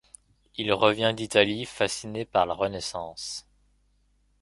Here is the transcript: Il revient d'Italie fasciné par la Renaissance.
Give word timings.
Il 0.57 0.73
revient 0.73 1.13
d'Italie 1.15 1.63
fasciné 1.63 2.25
par 2.25 2.47
la 2.47 2.55
Renaissance. 2.55 3.47